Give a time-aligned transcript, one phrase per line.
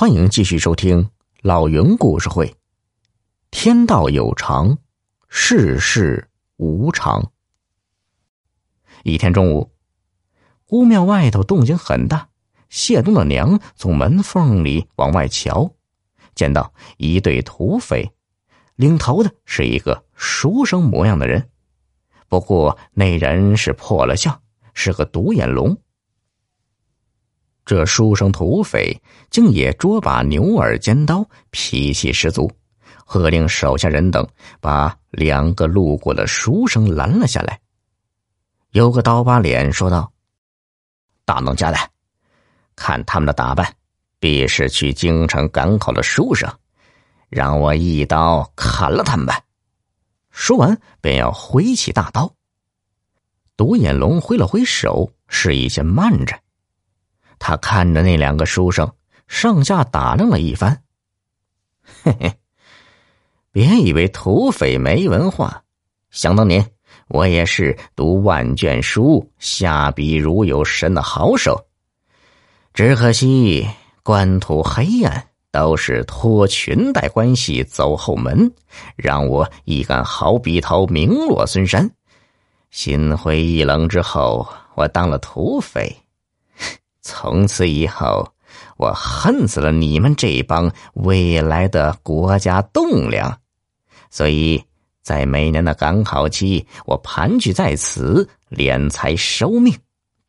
[0.00, 1.10] 欢迎继续收听
[1.42, 2.56] 老云故事会。
[3.50, 4.78] 天道有常，
[5.28, 7.32] 世事无常。
[9.02, 9.70] 一天中午，
[10.64, 12.30] 姑庙外头动静很大。
[12.70, 15.74] 谢东的娘从门缝里往外瞧，
[16.34, 18.10] 见到一对土匪，
[18.76, 21.50] 领头的是一个书生模样的人。
[22.26, 24.40] 不过那人是破了相，
[24.72, 25.78] 是个独眼龙。
[27.70, 29.00] 这书生土匪
[29.30, 32.50] 竟也捉把牛耳尖刀，脾气十足，
[33.04, 34.26] 喝令手下人等
[34.60, 37.60] 把两个路过的书生拦了下来。
[38.72, 40.12] 有个刀疤脸说道
[41.24, 41.78] ：“大能家的，
[42.74, 43.72] 看他们的打扮，
[44.18, 46.52] 必是去京城赶考的书生，
[47.28, 49.40] 让我一刀砍了他们吧。”
[50.32, 52.34] 说完便要挥起大刀。
[53.56, 56.36] 独眼龙挥了挥手，示意先慢着。
[57.40, 58.88] 他看着那两个书生，
[59.26, 60.82] 上下打量了一番。
[62.04, 62.34] 嘿嘿，
[63.50, 65.64] 别以为土匪没文化，
[66.10, 66.70] 想当年
[67.08, 71.66] 我也是读万卷书、下笔如有神的好手。
[72.74, 73.66] 只可惜
[74.04, 78.52] 官途黑暗，都是托裙带关系走后门，
[78.96, 81.90] 让我一杆好笔头名落孙山。
[82.70, 85.96] 心灰意冷之后，我当了土匪。
[87.02, 88.32] 从此以后，
[88.76, 93.38] 我恨死了你们这帮未来的国家栋梁，
[94.10, 94.62] 所以
[95.02, 99.74] 在每年的赶考期，我盘踞在此敛财收命，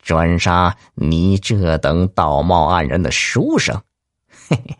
[0.00, 3.82] 专杀你这等道貌岸然的书生。
[4.48, 4.76] 嘿嘿，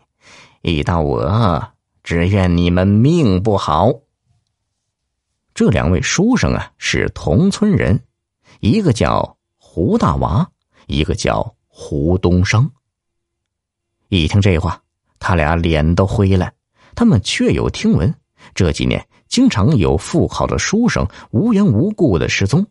[0.61, 1.71] 遇到我，
[2.03, 3.91] 只愿你们命不好。
[5.53, 8.03] 这两位书生啊，是同村人，
[8.61, 10.49] 一个叫胡大娃，
[10.87, 11.55] 一个叫。
[11.75, 12.69] 胡东升
[14.07, 14.79] 一听这话，
[15.17, 16.51] 他俩脸都灰了。
[16.93, 18.13] 他们确有听闻，
[18.53, 22.63] 这几年经常有赴考的书生无缘无故的失踪，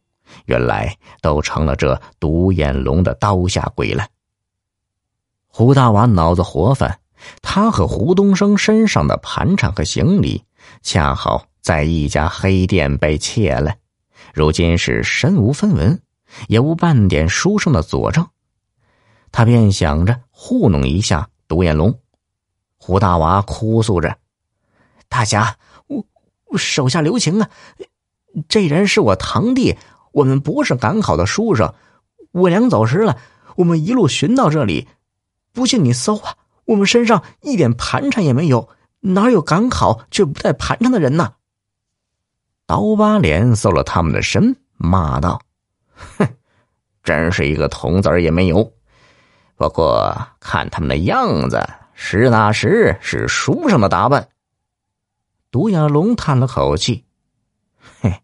[0.47, 4.07] 原来都成了这独眼龙的刀下鬼了。
[5.49, 7.01] 胡大娃脑子活泛，
[7.43, 10.45] 他和胡东升身上的盘缠和行李，
[10.81, 13.75] 恰好在一家黑店被窃了，
[14.33, 16.01] 如今是身无分文，
[16.47, 18.25] 也无半点书生的佐证。
[19.33, 21.99] 他便想着糊弄一下独眼龙，
[22.77, 24.19] 胡大娃哭诉着
[25.09, 25.57] ：“大侠，
[25.87, 26.05] 我
[26.45, 27.51] 我手下留情啊！
[28.47, 29.79] 这人是我堂弟，
[30.13, 31.75] 我们不是赶考的书生。
[32.31, 33.19] 我娘走时了，
[33.57, 34.87] 我们一路寻到这里，
[35.53, 38.69] 不信你搜啊，我们身上一点盘缠也没有，
[39.01, 41.35] 哪有赶考却不带盘缠的人呢？”
[42.67, 45.41] 刀疤脸搜了他们的身，骂道
[46.19, 46.29] ：“哼，
[47.03, 48.73] 真是一个铜子儿也没有。”
[49.63, 51.65] 不过看他们的样子，
[51.95, 54.29] 实打实是书生的打扮。
[55.53, 57.05] 独眼龙叹了口气
[58.01, 58.23] ：“嘿，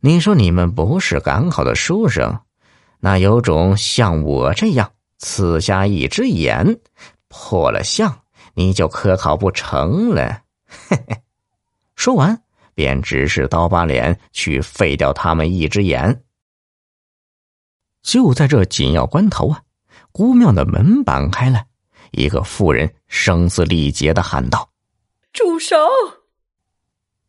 [0.00, 2.40] 你说你们不是赶考的书生，
[3.00, 6.80] 那有种像我这样刺瞎一只眼，
[7.28, 8.22] 破了相，
[8.54, 10.40] 你就科考不成了。”
[10.88, 11.22] 嘿嘿，
[11.96, 12.42] 说完
[12.74, 16.22] 便指示刀疤脸去废掉他们一只眼。
[18.00, 19.62] 就在这紧要关头啊！
[20.12, 21.64] 姑庙的门板开了，
[22.12, 24.70] 一个妇人声嘶力竭的喊道
[25.32, 25.76] ：“住手！”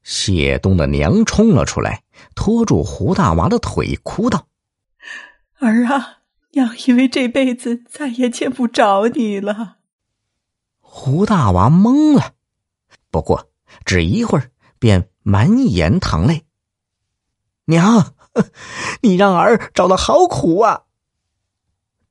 [0.04, 2.04] 谢东的娘冲了出来，
[2.36, 4.48] 拖住胡大娃的腿，哭道
[5.60, 6.20] ：“儿啊，
[6.52, 9.78] 娘以为这辈子再也见不着你了。”
[10.82, 12.34] 胡大娃懵了，
[13.12, 13.52] 不过
[13.86, 16.46] 只一会儿便满眼淌泪。
[17.66, 18.16] 娘，
[19.04, 20.86] 你让儿找的好苦啊！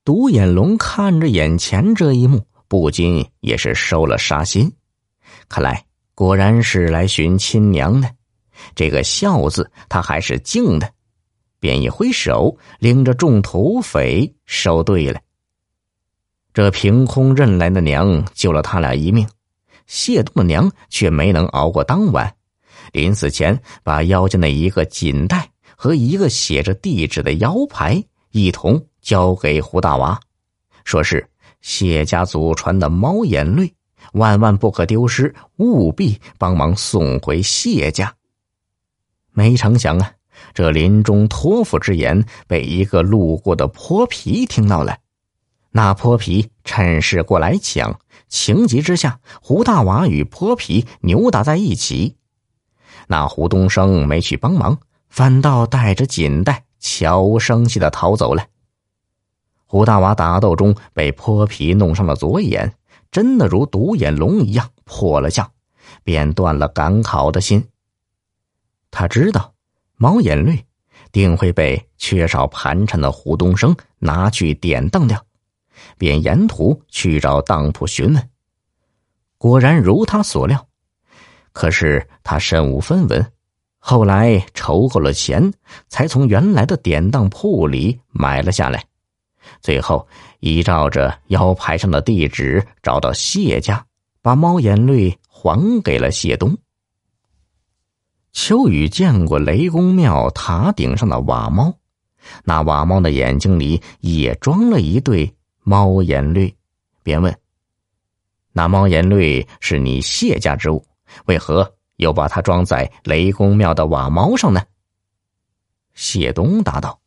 [0.09, 4.73] 独眼龙看着眼前这一幕，不禁也是收了杀心。
[5.51, 8.11] 看来果然是来寻亲娘的。
[8.75, 10.91] 这个孝字他还是敬的，
[11.61, 15.21] 便一挥手，领着众土匪收队了。
[16.55, 19.29] 这凭空认来的娘救了他俩一命，
[19.87, 22.35] 谢东的娘却没能熬过当晚。
[22.93, 28.88] 临死前，把腰间的一个锦带和一个写着地址的腰牌一同。
[29.09, 30.21] 交给胡大娃，
[30.85, 31.27] 说是
[31.63, 33.73] 谢家祖传的猫眼泪，
[34.13, 38.15] 万万不可丢失，务必帮忙送回谢家。
[39.33, 40.13] 没成想啊，
[40.53, 44.99] 这临终托付之言被一个路过的泼皮听到了。
[45.71, 52.15] 那泼皮趁势过来抢，情急之下，胡大娃与泼皮扭打在一起。
[53.07, 54.79] 那胡东升没去帮忙，
[55.09, 58.45] 反倒带着锦带，悄无声息的逃走了。
[59.71, 62.73] 胡大娃打斗中被泼皮弄伤了左眼，
[63.11, 65.53] 真的如独眼龙一样破了相，
[66.03, 67.69] 便断了赶考的心。
[68.91, 69.53] 他知道
[69.97, 70.65] 猫眼绿
[71.13, 75.23] 定会被缺少盘缠的胡东升拿去典当掉，
[75.99, 78.31] 便沿途去找当铺询问。
[79.37, 80.67] 果然如他所料，
[81.53, 83.31] 可是他身无分文，
[83.79, 85.53] 后来筹够了钱，
[85.89, 88.88] 才从原来的典当铺里买了下来。
[89.61, 90.07] 最后
[90.41, 93.85] 依照着腰牌上的地址找到谢家，
[94.23, 96.57] 把猫眼绿还给了谢东。
[98.33, 101.75] 秋雨见过雷公庙塔顶上的瓦猫，
[102.45, 106.55] 那瓦猫的眼睛里也装了一对猫眼绿，
[107.03, 107.37] 便问
[108.53, 110.85] ：“那猫眼绿是你谢家之物，
[111.25, 114.63] 为何又把它装在雷公庙的瓦猫上呢？”
[115.95, 117.01] 谢东答道：“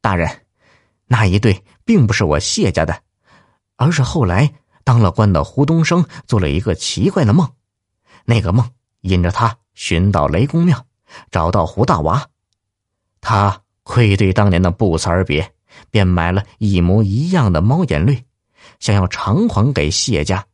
[0.00, 0.28] 大人。”
[1.06, 3.02] 那一对并不是我谢家的，
[3.76, 4.52] 而是后来
[4.84, 7.48] 当了官的胡东升做了一个奇怪的梦，
[8.24, 8.68] 那个梦
[9.02, 10.86] 引着他寻到雷公庙，
[11.30, 12.26] 找到胡大娃，
[13.20, 15.52] 他愧对当年的不辞而别，
[15.90, 18.18] 便买了一模一样的猫眼绿，
[18.80, 20.44] 想要偿还给谢家，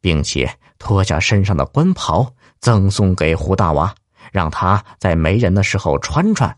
[0.00, 3.94] 并且脱下身上的官袍赠送给胡大娃，
[4.32, 6.56] 让他在没人的时候穿穿，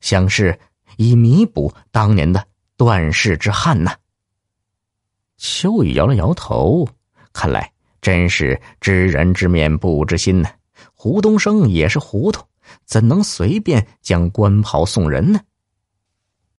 [0.00, 0.58] 想是
[0.96, 2.42] 以弥补当年的。
[2.76, 3.94] 断世之憾呐！
[5.36, 6.88] 秋雨摇了摇头，
[7.32, 10.48] 看来真是知人知面不知心呢。
[10.92, 12.44] 胡东升也是糊涂，
[12.84, 15.40] 怎能随便将官袍送人呢？